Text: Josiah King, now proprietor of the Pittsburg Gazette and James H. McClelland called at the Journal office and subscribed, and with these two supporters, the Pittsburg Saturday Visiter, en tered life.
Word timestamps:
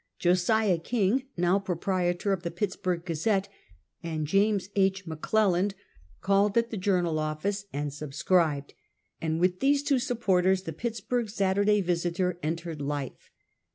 Josiah 0.17 0.79
King, 0.79 1.25
now 1.37 1.59
proprietor 1.59 2.33
of 2.33 2.41
the 2.41 2.49
Pittsburg 2.49 3.05
Gazette 3.05 3.49
and 4.01 4.25
James 4.25 4.69
H. 4.75 5.05
McClelland 5.05 5.73
called 6.21 6.57
at 6.57 6.71
the 6.71 6.75
Journal 6.77 7.19
office 7.19 7.65
and 7.71 7.93
subscribed, 7.93 8.73
and 9.21 9.39
with 9.39 9.59
these 9.59 9.83
two 9.83 9.99
supporters, 9.99 10.63
the 10.63 10.73
Pittsburg 10.73 11.29
Saturday 11.29 11.81
Visiter, 11.81 12.39
en 12.41 12.55
tered 12.55 12.81
life. 12.81 13.29